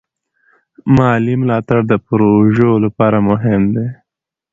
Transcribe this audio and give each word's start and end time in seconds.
مالي 0.95 1.33
ملاتړ 1.41 1.79
د 1.91 1.93
پروژو 2.05 2.71
لپاره 2.85 3.17
مهم 3.29 3.61
دی. 3.75 3.87